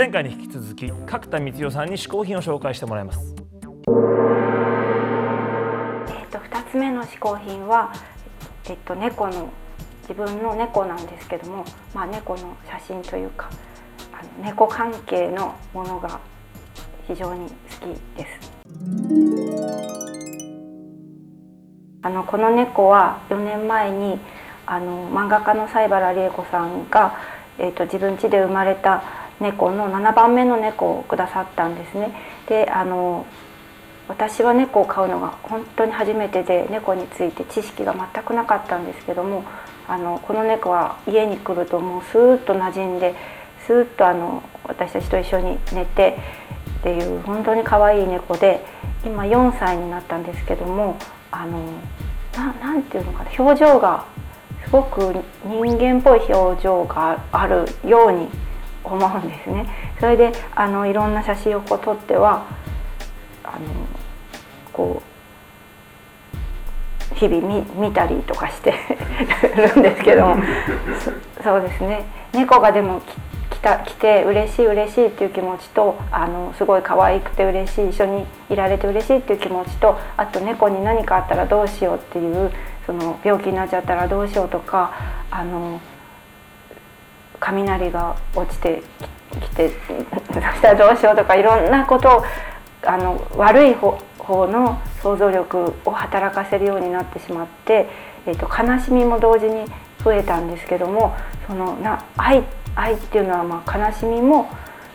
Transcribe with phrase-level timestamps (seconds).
[0.00, 3.34] 前回に引き続き角田光代さんに嗜好品を紹介してもらいますえ
[6.24, 7.92] っと2つ目の嗜好品は
[8.70, 9.50] えっと猫の
[10.08, 13.50] 自分の猫なんですけども、まあ、猫の写真というか
[14.14, 16.18] あの猫関係のものが
[17.06, 17.54] 非常に好
[17.86, 18.52] きです。
[22.00, 24.18] あのこの猫は4年前に
[24.64, 27.18] あの漫画家の西原理恵子さんが、
[27.58, 32.12] えーと、自分家で生まれた猫の7番目の猫をくださったんですね。
[32.46, 33.26] であの
[34.08, 39.44] 私は猫を飼うのが本当に初めてで猫について知識が全くなかったんですけども
[39.86, 43.14] あのこの猫は家に来るともうスーッと馴染んで
[43.66, 46.18] スーッとあの私たちと一緒に寝て
[46.80, 48.64] っていう本当に可愛い猫で
[49.04, 50.96] 今4歳になったんですけども
[51.30, 51.58] あの
[52.36, 54.04] なていうのかな表情が
[54.64, 58.28] すごく人間っぽい表情があるように
[58.84, 59.66] 思うんですね。
[59.98, 62.46] それであのいろんな写真をこう撮っては
[63.44, 63.58] あの
[64.72, 65.10] こう
[67.14, 68.72] 日々見見たりとかして
[69.56, 70.36] るんですけども
[71.42, 73.02] そうですね猫がでも
[73.50, 82.50] 来た来て嬉しい嬉しいっていう気持ちとあのすごい可愛くて嬉しい一緒にいられて嬉しいっていう気持ちとあと猫に何かあったらどうしようっていう
[82.86, 84.92] その病気になっちゃったらどうしようとか
[85.30, 85.80] あの
[87.40, 88.82] 雷が落ちて
[89.40, 89.70] きて
[90.28, 92.24] そしたらどうしようとかいろんなことを
[92.82, 97.88] あの悪い方の想像力を働かせるようになってしまって、
[98.26, 99.66] えーと、悲しみも同時に
[100.04, 101.14] 増えたんですけども
[101.46, 104.48] そのな愛愛っていうのはまあ悲しみも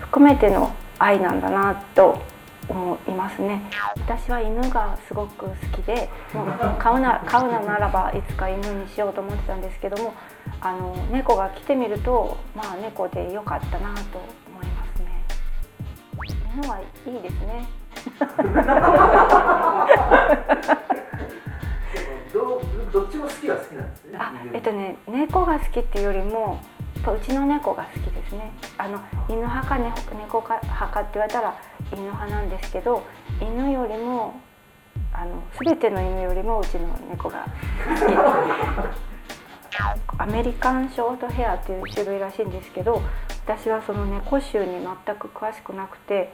[0.00, 2.22] 含めての愛なんだなと
[2.68, 3.62] 思いますね。
[3.96, 10.14] 私は犬がすごく好きでもう飼うな飼うなならばいつか犬にしようと思ってたんですけども
[10.60, 14.18] あの猫が来てみるとまあ猫でよかったなと
[14.48, 15.24] 思いますね。
[16.54, 16.84] 犬はい
[17.18, 17.68] いですね。
[22.32, 24.18] ど どっちも好きは好きなんですね。
[24.18, 26.60] あえっとね猫が好きっていうよりも
[27.14, 28.52] うちの猫が好きですね。
[28.78, 28.98] あの
[29.28, 31.54] 犬派か猫か派かって言われたら
[31.92, 33.02] 犬派なんですけど
[33.40, 34.40] 犬よりも
[35.12, 37.46] あの全ての犬よりもうちの猫が
[38.00, 38.12] 好き。
[40.18, 43.02] アメリカンショートヘアっていう種類らしいんですけど
[43.44, 46.32] 私はその猫種に全く詳しくなくて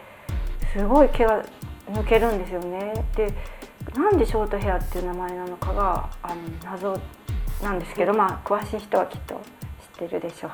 [0.73, 1.45] すごい毛が
[1.91, 3.05] 抜けるんですよね。
[3.17, 3.35] で
[3.95, 6.99] なんでショートヘアっていう名前なのかがあの謎
[7.63, 10.53] なんですけどまあ詳しい人はきっと知ってるでしょう。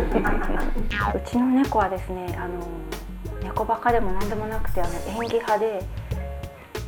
[1.18, 2.66] うちの猫はですねあの
[3.42, 5.82] 猫バカでも何でもなくてあの演技派で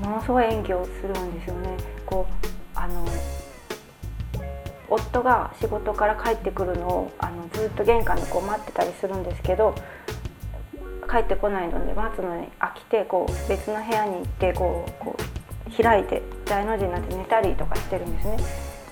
[0.00, 1.76] ものすごい演技をするんですよね
[2.06, 3.04] こうあの
[4.88, 9.74] 夫が仕事から帰ってくるのをあのずっと玄関でこう待ってたりするんですけど
[11.10, 18.36] 帰ってこないので待つのに飽きてこう別の部屋に行ってこうこう開いて大の字になって寝たりとかしてるんですね。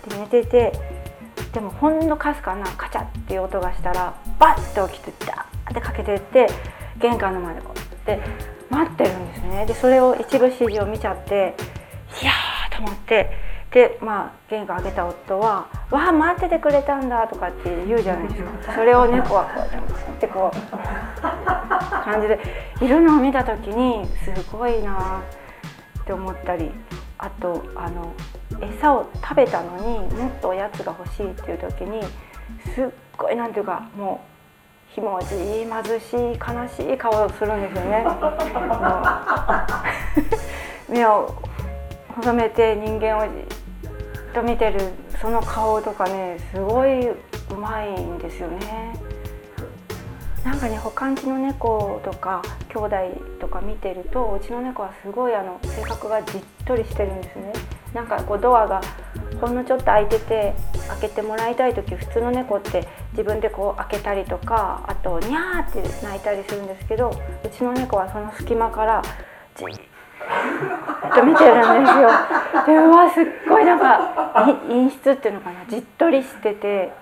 [0.08, 0.72] で寝てて
[1.52, 6.46] でもほんのかすかなカチャっていう音がしたらバッて起きてダーってかけてって
[7.00, 7.78] 玄関の前でこう
[8.10, 8.20] やって
[8.68, 9.66] 待ってるんですね。
[9.66, 11.54] でそれを一部始終を見ちゃって
[12.22, 13.30] いやーと思って
[13.72, 18.72] でまあ玄関開けた夫は「わあ待っててくれたんだ」とかって言うじゃないですか。
[18.74, 22.38] それを猫はこうやってこう感じで
[22.80, 25.22] いるのを見た時にすごいな
[26.00, 26.70] って思ったり
[27.18, 28.12] あとあの
[28.60, 32.02] 餌を食べたのにもっとおやつが欲しいっていう時に
[32.74, 34.39] すっごいなんていうかもう
[34.94, 38.04] ひもじい貧しい悲しい顔をするんですよね。
[40.90, 41.32] 目を
[42.08, 43.32] 細めて人間をじっ
[44.34, 44.80] と見てる
[45.20, 47.16] その顔とかねすごいう
[47.56, 48.94] まいんですよね。
[50.44, 52.96] なんかね他んちの猫とか兄弟
[53.40, 57.52] とか見てるとうちの猫はすごいあの性格がじっとりしてるんですね。
[57.94, 58.80] なんかこうドアが
[59.40, 60.54] ほんのちょっと開いてて
[60.88, 69.02] 開けてもらいたい時普通の猫って自分でこう開けたりとかあとニャーって鳴いたりするんですけどうちの猫はその隙間から
[69.56, 69.66] じっ
[71.14, 72.10] と見てるんですよ。
[72.66, 76.92] でうわすっごいなんか陰湿っていうのかなじっとりしてて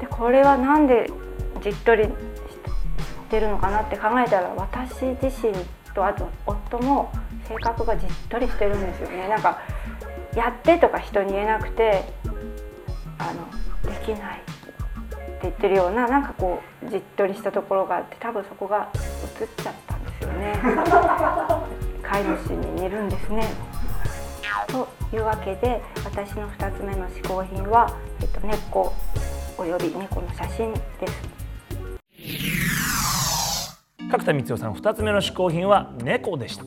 [0.00, 1.10] でこれは何で
[1.60, 2.10] じっとりし
[3.30, 5.54] てるのかなって考えたら私自身
[5.94, 7.10] とあと夫も
[7.48, 9.28] 性格がじっとりしてるんですよね。
[9.28, 9.58] なんか
[10.34, 12.04] やってとか人に言えなくて
[13.18, 14.42] あのできない
[15.36, 18.88] って言ってるようななんかこうじっとりしたところがあって多分そこが
[19.40, 20.54] 映っちゃったんですよね。
[22.02, 23.44] 飼い主に似るんですね。
[24.68, 28.92] というわけで私の2つ目の嗜好品は、えっと、猫
[29.58, 31.36] および猫の写真です。
[34.10, 36.64] 角田光代さん2つ目の嗜好品は猫でした。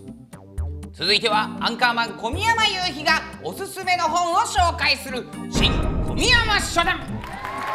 [0.91, 5.71] 続いてはアンカーマン小宮山雄飛がおすすめの本を紹介する新
[6.05, 7.18] 小宮山書談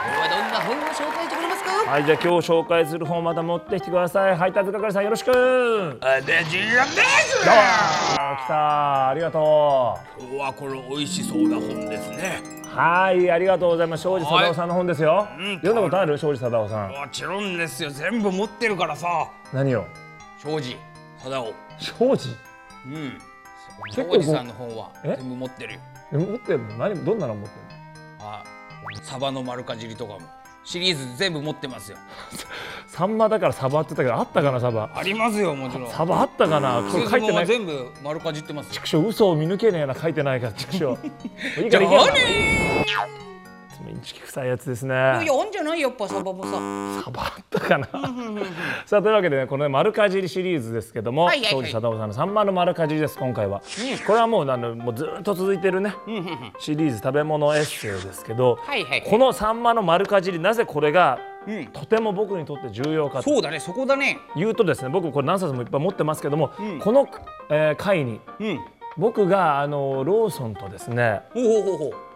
[0.04, 1.70] 今日はどんな本を紹介してくれますか？
[1.90, 4.36] はいじゃあ今日紹介する本また持ってきてください。
[4.36, 5.30] 配達係さんよろしく。
[6.02, 7.40] あでじらです。
[7.40, 7.46] 来
[8.46, 12.42] たありがと今日はこれ美味しそうな本ですね。
[12.70, 14.02] うはいありがとうございます。
[14.02, 15.56] 庄司貞夫さんの本ですよ、うん。
[15.56, 16.18] 読んだことある？
[16.18, 16.90] 庄司貞夫さん。
[16.90, 17.88] もちろんですよ。
[17.88, 19.08] 全部持ってるからさ。
[19.54, 19.86] 何を？
[20.42, 20.76] 庄司
[21.16, 22.28] 貞夫庄司？
[22.84, 23.18] うん。
[23.90, 25.16] 庄司さんの本はえ？
[25.18, 25.80] 全部持ってるよ。
[26.12, 26.76] え持ってるの？
[26.76, 27.04] 何？
[27.04, 27.62] どんなの持ってる
[28.18, 28.30] の？
[28.30, 28.44] あ
[29.02, 30.20] サバの丸かじりとかも。
[30.67, 31.99] シリーズ全部持ってますよ。
[32.88, 34.91] サンマだからサバって言ったけどあったかなサバ。
[34.94, 35.91] ありますよもちろん。
[35.91, 36.82] サバあったかな？
[36.91, 37.46] これ書いてない？
[37.46, 38.73] 全部丸かじってますよ。
[38.73, 40.96] 畜生嘘を見抜けねえな書いてないから畜生。
[41.62, 41.96] いいからいけ
[43.88, 44.94] インチキ臭いやつですね。
[44.94, 46.50] いやあんじゃないやっぱサバもさ。
[47.04, 47.86] サバあったかな。
[48.86, 51.62] さあというわけでねこのね丸かじりシリーズですけどもはいはいはい。
[51.62, 53.60] 庄司貞夫さんのサンマの丸かじりです今回は、
[54.06, 56.52] これはもうあのもうずっと続いてるねうんうんうん。
[56.58, 59.02] シリーズ食べ物エッセイですけど、はいはい。
[59.02, 61.66] このサンマの丸かじりなぜこれがうん。
[61.66, 63.30] とても僕にとって重要かと。
[63.30, 64.18] そうだねそこだね。
[64.36, 66.78] 言うとですね僕これ何冊もいっぱい持ってますけども、うん。
[66.78, 67.08] この、
[67.50, 68.60] えー回にうん。
[68.96, 71.22] 僕があのローソンとですね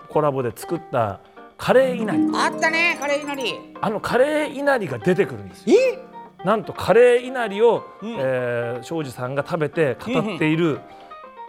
[0.09, 1.19] コラボで作った
[1.59, 3.55] カレーいなりあったねカレーいなり。
[3.81, 5.77] あのカレーいなりが出てくるんですよ。
[5.77, 5.99] え？
[6.45, 8.17] なんとカレーいなりを、うん。
[8.19, 10.79] えー庄司さんが食べて語っている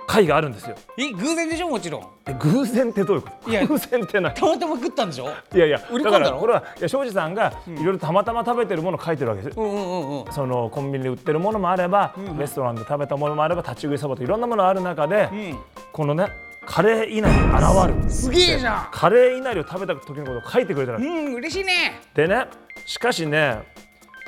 [0.08, 0.76] 回があるんですよ。
[0.98, 1.70] え偶然でしょ？
[1.70, 2.08] もちろん。
[2.26, 3.52] え偶然ってどういうこと？
[3.52, 4.34] いや偶然ってない。
[4.34, 5.30] たまたま食ったんでしょ？
[5.54, 9.60] いやいやだからこれはいや庄司さんがいろいろたまたま食べてるものを書いてるわけです。
[9.60, 10.34] うんうんうんうん。
[10.34, 12.36] そのコンビニで売ってるものもあれば、ん。
[12.40, 15.60] レストランで食べたものもあれば立ち食いそばといろんなものある中で、うん。
[15.94, 16.30] このね
[16.72, 18.10] カレーいなり現る。
[18.12, 18.88] すげえじゃん。
[18.92, 22.00] カレーいなりを食べた時のことを書いてくれたらうん嬉しいね。
[22.14, 22.46] でね
[22.86, 23.64] しかしね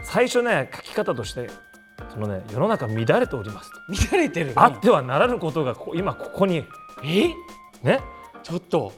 [0.04, 1.48] 最初ね書き方として
[2.12, 3.78] そのね世の中乱れておりますと、
[4.16, 6.66] 乱れてるあってはならぬことがここ今ここに。
[7.04, 7.28] え？
[7.84, 8.00] ね？
[8.42, 8.92] ちょっと。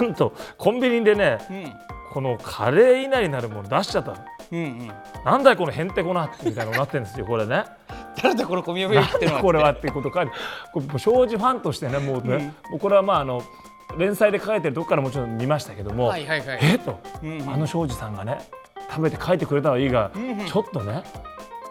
[0.00, 1.72] なんとコンビニでねうん。
[2.12, 4.16] このカレーいなりなるもの出しちゃったの。
[4.52, 4.92] うんうん。
[5.24, 7.64] なんだよこのへんてこなみたいなのになってるんですよこれね
[8.20, 10.26] 誰だこの小宮山ってのこれはっていうことか。
[10.72, 13.42] こ司ファンとしてねもうね、もうこれはまああの
[13.96, 16.58] 連載で書いてるとこからもちろん見ましたけども、はいはいはい。
[16.62, 18.46] えっと、うんうんあの庄司さんがね
[18.90, 21.02] 食べて書いてくれたはいいが、んうんちょっとね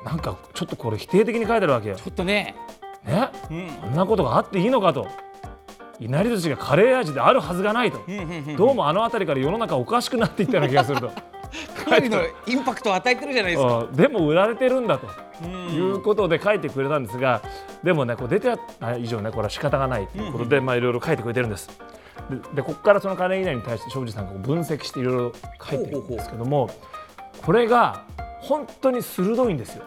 [0.03, 1.95] なんかちょっとこれ否定的に書いてあるわけよ。
[1.95, 2.55] ちょっとね。
[3.03, 3.29] ね？
[3.49, 3.67] うん。
[3.69, 5.07] こんなことがあっていいのかと。
[5.99, 8.01] いなり寿司がカレー味であるはずがないと。
[8.07, 11.11] うんうんうんどうもあの辺りから世の中おかしくなっていったような気がすると。
[11.95, 15.07] かなりのインパクトを与えてるじゃないですかうんでも売られてるんだと。
[15.43, 17.41] うんいうことで書いてくれたんですが
[17.83, 21.69] でもねこう出てあ以上ねこれは仕方がないということで、まあいろいろ書いてくれてるんです。
[22.29, 26.69] ででここからそのカレー以内に対して庄司さんがこう分析していろいろ書いてるんですけども
[27.43, 28.03] これが
[28.39, 29.83] 本当に鋭いんですよ。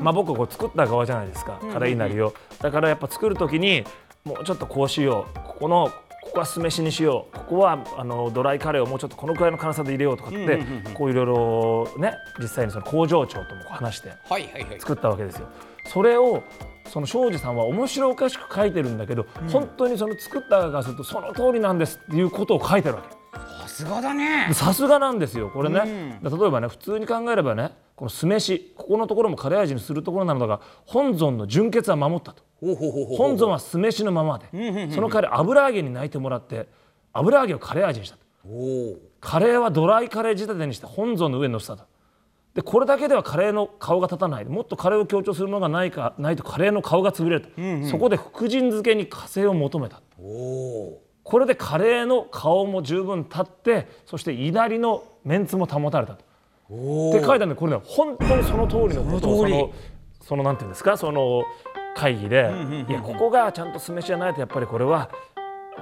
[0.00, 3.84] まあ、僕はこう作った側じゃないですかカレーいなりをだからやっぱ作る時に
[4.24, 5.90] もうちょっとこうしようここの
[6.22, 7.36] ここは酢飯にしよう。
[7.36, 10.94] ここはあのドライカレーをもうちょっとこのくらいの辛さで入れようとかって、うんうんうんうん。
[10.94, 14.80] こういろいろね実際にその工場長とも話してはいはいはい。
[14.80, 15.48] 作ったわけですよ。
[15.86, 16.42] それを
[16.86, 23.18] その庄司さんは面白おかしく書いてるんだけど、本当にその作った側からするとその通りなんですっていうことを書いてるわけ。
[23.62, 24.48] さすがだね。
[24.54, 34.46] さすがなんですよこれね、例えばね普通に考えればねこの酢飯ここのところもカレー味にするところなのだが本尊の純血は守ったと本尊は酢飯のままで。
[34.90, 36.66] その代わり油揚げに泣いてもらって
[37.12, 38.16] 油揚げをカレー味にした
[39.20, 41.84] カレーはドライカレー仕立てにして本尊の上に乗せたと。
[42.54, 44.44] でこれだけではカレーの顔が立たない。
[44.44, 47.50] もっとカレーを強調するものがないかないとカレーの顔が潰れると、
[47.88, 50.00] そこで福神漬けに火星を求めた。
[50.16, 56.24] これでカレーの顔も十分立ってそしていなりのメンツも保たれたと。
[56.70, 59.70] おって書いてあるんでこれね本当にその通りのことをその
[60.20, 60.96] そのなんていうんですか？
[60.96, 61.44] その
[61.98, 62.50] 会議で、
[62.88, 65.10] いやここがちゃんと酢飯じゃないとやっぱりこれは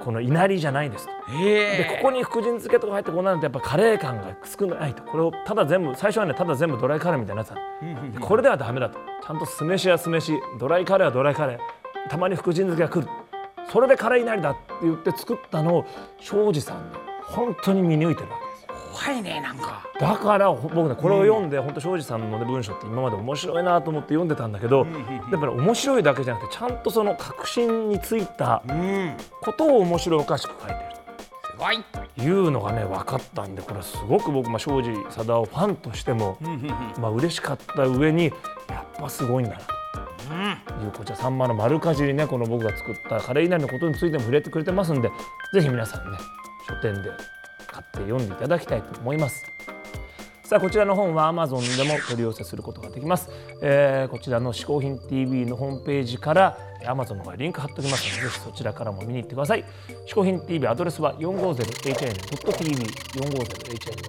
[0.03, 1.11] このいなりじゃないんですと。
[1.39, 5.03] でここに福神漬けとか入ってこうなるとやっぱカレー感が少ないと。
[5.03, 7.55] これをただ全部最初はねただ全部ドライカレーみたいなやつだ
[8.13, 8.97] でこれではダメだと。
[9.25, 12.09] ちゃんと酢飯は酢飯ドライカレーはドライカレー。
[12.09, 13.07] たまに福神漬けが来る。
[13.71, 15.85] それでカレーになりだって言って作ったのを
[16.19, 18.46] 庄司さんね本当に見抜いてるわけ
[19.05, 19.83] 怖いねなんか。
[19.99, 24.85] だからほ僕ねこれを読んで、本当庄司さんの、ね、文章って今まで面白いなと思って読んでたんだけど、
[25.31, 29.13] やっぱり面白いだけじゃなくてちゃんとその確信についたうん。
[29.41, 30.79] ことを面白おかしく書いてる。
[31.51, 31.83] すごい。
[32.15, 36.37] というのがね分かったんでこれすごく僕、まあ、庄司貞夫ファンとしても、
[36.99, 38.25] まあ嬉しかった上に
[38.69, 39.61] やっぱすごいんだな。
[40.77, 45.09] というこちらさんまの丸かじりねこの僕が作ったカレーいなりのことについても触れてくれてますんで
[45.53, 46.17] ぜひ皆さんね
[46.67, 47.09] 書店で
[47.77, 49.45] 買って読んでいただきたいと思います。
[50.43, 53.29] さあこちらの本は Amazon でも取り寄せすることができます、
[53.61, 59.65] えーこちらの「嗜好品 TV」のホームページから Amazon の方にリンク貼っておきますのでぜひそちらからも見に行ってください。
[60.07, 62.87] 嗜好品 TV アドレスは 450hn.tv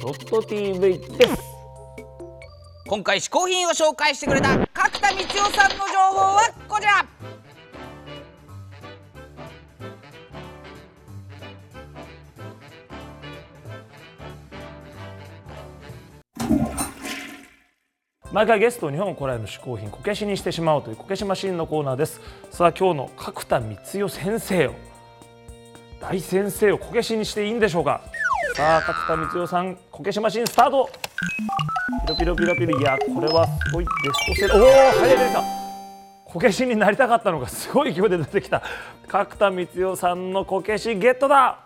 [0.00, 1.34] 450hn.tv です。
[2.86, 4.66] 今回嗜好品を紹介してくれた角
[5.00, 7.17] 田光代さんの情報はこちら。
[18.38, 22.20] 毎回ゲストを日本古来の嗜好品こけしにしてしまおうというこけしマシンのコーナーです。
[22.52, 24.74] さあ今日の角田光代先生を。
[26.00, 28.00] 大先生をこけしにしていいんでしょうか？
[28.54, 30.88] さあ角田光代さんこけしマシンスタート。
[32.06, 33.90] ピロピロピロピロいやこれはすごいベ
[34.36, 35.42] ストセラーおお早い出てきた
[36.24, 38.62] こけしになりたかったのがすごい勢いで出てきた
[39.08, 41.58] 角田光代さんのこけしゲットだ